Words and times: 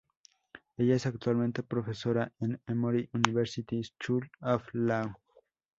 Ella 0.77 0.95
es 0.95 1.05
actualmente 1.05 1.61
profesora 1.61 2.31
en 2.39 2.59
Emory 2.65 3.07
University 3.13 3.83
School 3.83 4.31
of 4.41 4.63
Law 4.73 5.13